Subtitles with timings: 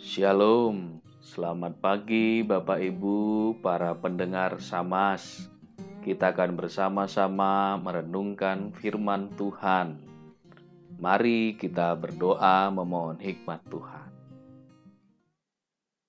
[0.00, 5.52] Shalom, selamat pagi Bapak Ibu, para pendengar Samas.
[6.00, 10.00] Kita akan bersama-sama merenungkan firman Tuhan.
[10.96, 14.08] Mari kita berdoa memohon hikmat Tuhan.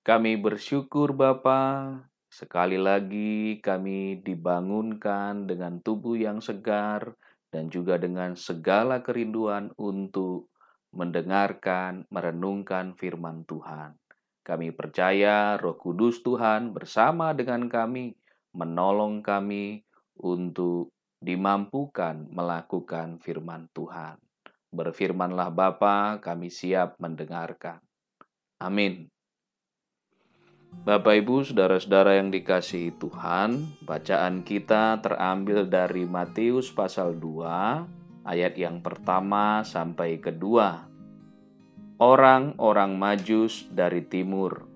[0.00, 1.92] Kami bersyukur Bapa,
[2.32, 7.12] sekali lagi kami dibangunkan dengan tubuh yang segar
[7.52, 10.48] dan juga dengan segala kerinduan untuk
[10.92, 13.96] mendengarkan, merenungkan firman Tuhan.
[14.42, 18.12] Kami percaya Roh Kudus Tuhan bersama dengan kami,
[18.52, 19.82] menolong kami
[20.20, 24.18] untuk dimampukan melakukan firman Tuhan.
[24.72, 27.78] Berfirmanlah Bapa, kami siap mendengarkan.
[28.58, 29.08] Amin.
[30.72, 38.80] Bapak Ibu, saudara-saudara yang dikasihi Tuhan, bacaan kita terambil dari Matius pasal 2 ayat yang
[38.80, 40.91] pertama sampai kedua.
[42.02, 44.66] Orang-orang Majus dari timur.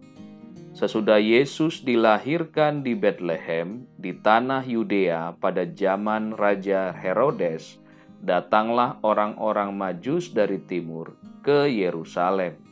[0.79, 7.83] Sesudah Yesus dilahirkan di Bethlehem di tanah Yudea pada zaman Raja Herodes,
[8.23, 12.63] datanglah orang-orang Majus dari timur ke Yerusalem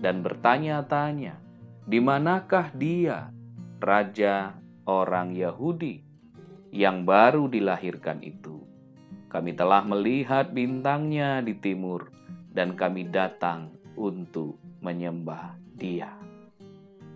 [0.00, 1.36] dan bertanya-tanya,
[1.84, 3.28] "Di manakah dia,
[3.76, 4.56] raja
[4.88, 6.00] orang Yahudi
[6.72, 8.64] yang baru dilahirkan itu?"
[9.28, 12.08] Kami telah melihat bintangnya di timur,
[12.56, 16.14] dan kami datang untuk menyembah Dia.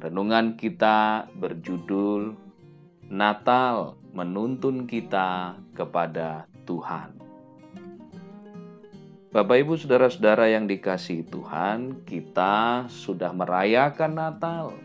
[0.02, 2.34] Renungan kita berjudul
[3.06, 7.14] Natal menuntun kita kepada Tuhan.
[9.33, 14.77] Bapak, ibu, saudara-saudara yang dikasihi Tuhan, kita sudah merayakan Natal.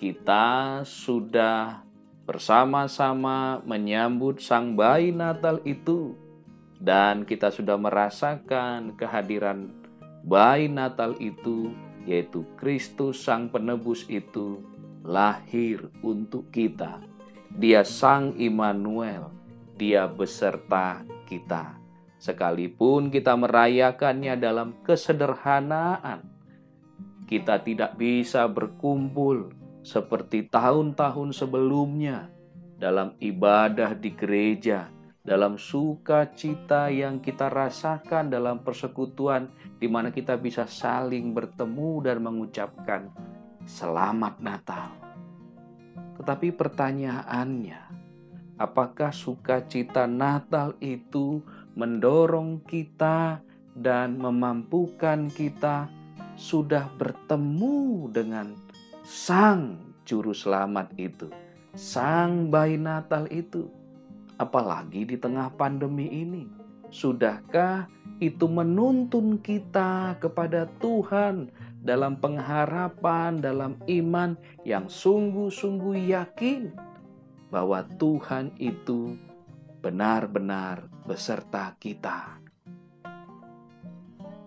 [0.00, 1.84] Kita sudah
[2.24, 6.16] bersama-sama menyambut Sang Bayi Natal itu
[6.80, 9.83] dan kita sudah merasakan kehadiran
[10.24, 11.70] bayi Natal itu,
[12.08, 14.64] yaitu Kristus Sang Penebus itu,
[15.04, 17.04] lahir untuk kita.
[17.52, 19.30] Dia Sang Immanuel,
[19.76, 21.76] Dia beserta kita.
[22.16, 26.24] Sekalipun kita merayakannya dalam kesederhanaan,
[27.28, 29.52] kita tidak bisa berkumpul
[29.84, 32.32] seperti tahun-tahun sebelumnya
[32.80, 34.88] dalam ibadah di gereja
[35.24, 39.48] dalam sukacita yang kita rasakan dalam persekutuan
[39.80, 43.08] di mana kita bisa saling bertemu dan mengucapkan
[43.64, 44.92] selamat Natal.
[46.20, 47.80] Tetapi pertanyaannya,
[48.60, 51.40] apakah sukacita Natal itu
[51.72, 53.40] mendorong kita
[53.72, 55.88] dan memampukan kita
[56.36, 58.52] sudah bertemu dengan
[59.00, 61.32] Sang Juru Selamat itu,
[61.72, 63.83] Sang Bayi Natal itu?
[64.38, 66.44] Apalagi di tengah pandemi ini.
[66.94, 67.90] Sudahkah
[68.22, 71.50] itu menuntun kita kepada Tuhan
[71.82, 76.70] dalam pengharapan, dalam iman yang sungguh-sungguh yakin
[77.50, 79.18] bahwa Tuhan itu
[79.82, 82.40] benar-benar beserta kita.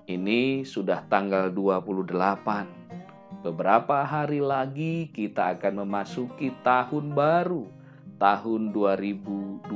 [0.08, 3.44] Ini sudah tanggal 28.
[3.44, 7.77] Beberapa hari lagi kita akan memasuki tahun baru
[8.18, 9.70] tahun 2021.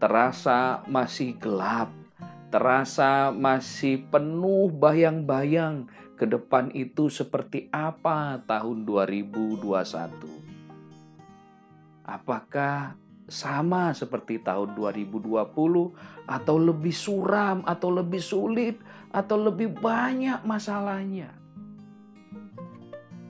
[0.00, 1.92] Terasa masih gelap,
[2.48, 5.84] terasa masih penuh bayang-bayang
[6.16, 10.40] ke depan itu seperti apa tahun 2021.
[12.04, 12.96] Apakah
[13.30, 15.38] sama seperti tahun 2020
[16.26, 18.80] atau lebih suram atau lebih sulit
[19.12, 21.30] atau lebih banyak masalahnya?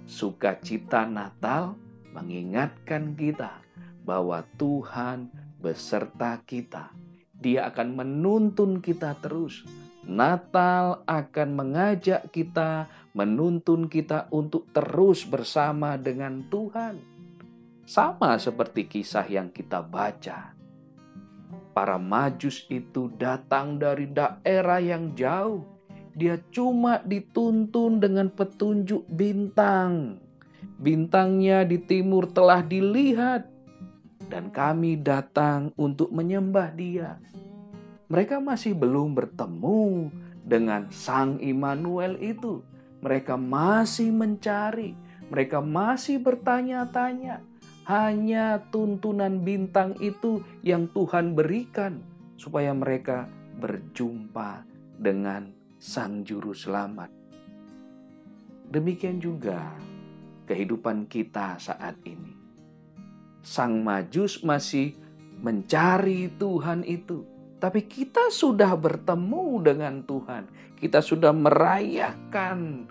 [0.06, 3.62] Sukacita Natal mengingatkan kita
[4.02, 6.90] bahwa Tuhan beserta kita.
[7.40, 9.64] Dia akan menuntun kita terus.
[10.04, 16.98] Natal akan mengajak kita, menuntun kita untuk terus bersama dengan Tuhan.
[17.86, 20.56] Sama seperti kisah yang kita baca.
[21.70, 25.62] Para majus itu datang dari daerah yang jauh.
[26.10, 30.18] Dia cuma dituntun dengan petunjuk bintang
[30.80, 33.44] bintangnya di timur telah dilihat,
[34.32, 37.20] dan kami datang untuk menyembah Dia.
[38.08, 40.08] Mereka masih belum bertemu
[40.42, 42.64] dengan Sang Immanuel itu.
[43.04, 44.96] Mereka masih mencari,
[45.28, 47.44] mereka masih bertanya-tanya.
[47.90, 51.98] Hanya tuntunan bintang itu yang Tuhan berikan
[52.38, 53.26] supaya mereka
[53.58, 54.62] berjumpa
[54.94, 55.50] dengan
[55.80, 57.10] Sang Juru Selamat.
[58.70, 59.74] Demikian juga
[60.50, 62.34] kehidupan kita saat ini.
[63.38, 64.98] Sang Majus masih
[65.38, 67.22] mencari Tuhan itu,
[67.62, 70.50] tapi kita sudah bertemu dengan Tuhan.
[70.74, 72.90] Kita sudah merayakan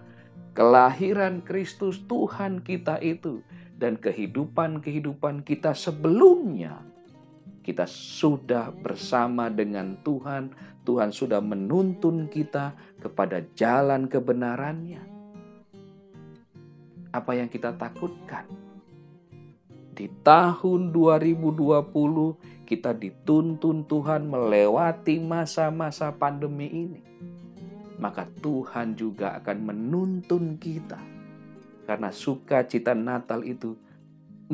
[0.56, 3.44] kelahiran Kristus Tuhan kita itu
[3.75, 6.79] dan kehidupan-kehidupan kita sebelumnya
[7.59, 10.50] kita sudah bersama dengan Tuhan,
[10.88, 15.19] Tuhan sudah menuntun kita kepada jalan kebenarannya.
[17.09, 18.45] Apa yang kita takutkan?
[19.94, 21.89] Di tahun 2020
[22.69, 27.01] kita dituntun Tuhan melewati masa-masa pandemi ini.
[28.00, 31.01] Maka Tuhan juga akan menuntun kita.
[31.89, 33.75] Karena sukacita Natal itu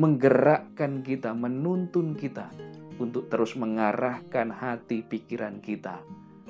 [0.00, 2.50] menggerakkan kita, menuntun kita
[2.96, 6.00] untuk terus mengarahkan hati pikiran kita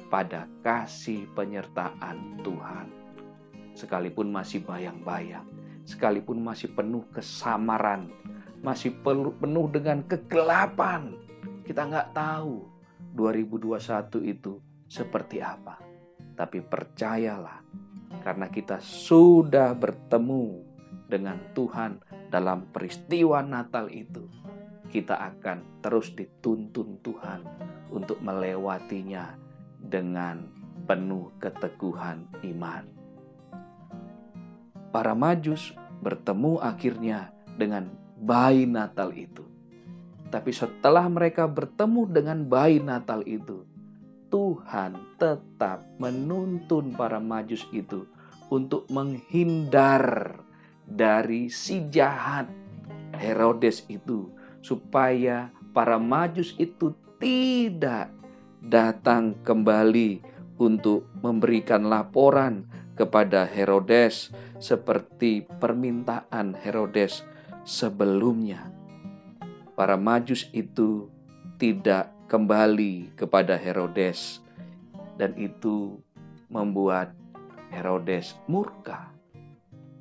[0.06, 2.86] pada kasih penyertaan Tuhan.
[3.76, 5.44] Sekalipun masih bayang-bayang,
[5.86, 8.10] sekalipun masih penuh kesamaran,
[8.60, 11.14] masih penuh dengan kegelapan,
[11.62, 12.66] kita nggak tahu
[13.14, 14.58] 2021 itu
[14.90, 15.78] seperti apa.
[16.36, 17.62] Tapi percayalah,
[18.20, 20.60] karena kita sudah bertemu
[21.06, 24.26] dengan Tuhan dalam peristiwa Natal itu,
[24.90, 27.40] kita akan terus dituntun Tuhan
[27.94, 29.38] untuk melewatinya
[29.78, 30.50] dengan
[30.84, 32.95] penuh keteguhan iman.
[34.90, 37.90] Para majus bertemu akhirnya dengan
[38.20, 39.44] bayi Natal itu.
[40.26, 43.62] Tapi setelah mereka bertemu dengan bayi Natal itu,
[44.26, 48.04] Tuhan tetap menuntun para majus itu
[48.50, 50.38] untuk menghindar
[50.86, 52.50] dari si jahat
[53.14, 54.30] Herodes itu
[54.62, 58.10] supaya para majus itu tidak
[58.62, 60.22] datang kembali
[60.58, 67.22] untuk memberikan laporan kepada Herodes seperti permintaan Herodes
[67.62, 68.72] sebelumnya.
[69.76, 71.12] Para majus itu
[71.60, 74.40] tidak kembali kepada Herodes
[75.20, 76.00] dan itu
[76.48, 77.12] membuat
[77.68, 79.12] Herodes murka.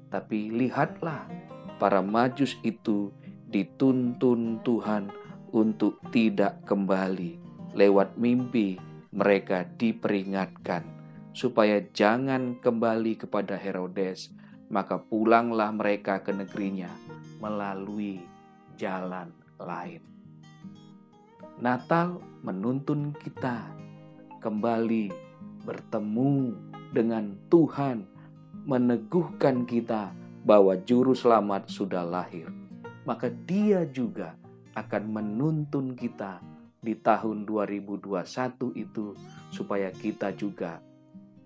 [0.08, 1.28] Tapi lihatlah,
[1.76, 3.12] para majus itu
[3.52, 5.12] dituntun Tuhan
[5.52, 7.44] untuk tidak kembali.
[7.76, 8.80] Lewat mimpi,
[9.12, 10.95] mereka diperingatkan
[11.36, 14.32] supaya jangan kembali kepada Herodes,
[14.72, 16.88] maka pulanglah mereka ke negerinya
[17.44, 18.24] melalui
[18.80, 20.00] jalan lain.
[21.60, 23.68] Natal menuntun kita
[24.40, 25.12] kembali
[25.68, 26.56] bertemu
[26.96, 28.08] dengan Tuhan,
[28.64, 30.16] meneguhkan kita
[30.48, 32.48] bahwa Juru Selamat sudah lahir
[33.06, 34.34] maka Dia juga
[34.76, 36.42] akan menuntun kita
[36.82, 38.02] di tahun 2021
[38.76, 39.16] itu
[39.54, 40.82] supaya kita juga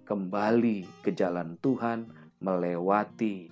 [0.09, 2.09] kembali ke jalan Tuhan
[2.41, 3.45] melewati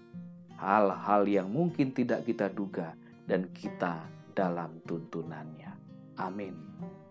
[0.58, 2.98] hal-hal yang mungkin tidak kita duga
[3.30, 4.02] dan kita
[4.34, 5.70] dalam tuntunannya.
[6.18, 6.58] Amin.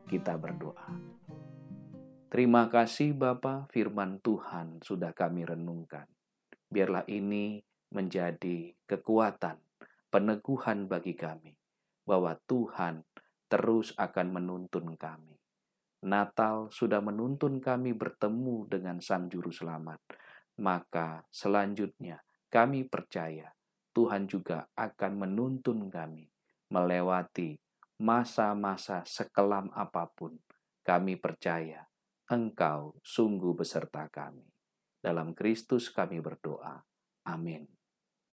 [0.02, 0.98] Kita berdoa.
[2.26, 6.10] Terima kasih Bapa firman Tuhan sudah kami renungkan.
[6.66, 7.62] Biarlah ini
[7.94, 9.62] menjadi kekuatan
[10.10, 11.54] peneguhan bagi kami
[12.02, 13.06] bahwa Tuhan
[13.46, 15.35] terus akan menuntun kami.
[16.06, 19.99] Natal sudah menuntun kami bertemu dengan Sang Juru Selamat,
[20.62, 23.50] maka selanjutnya kami percaya
[23.91, 26.31] Tuhan juga akan menuntun kami
[26.70, 27.58] melewati
[27.99, 30.38] masa-masa sekelam apa pun.
[30.87, 31.82] Kami percaya
[32.31, 34.47] Engkau sungguh beserta kami.
[35.03, 36.82] Dalam Kristus kami berdoa.
[37.26, 37.75] Amin.